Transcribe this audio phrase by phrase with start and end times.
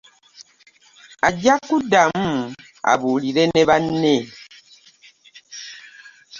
[1.27, 2.29] Ajja kuddamu
[2.91, 4.15] abuulire ne banne.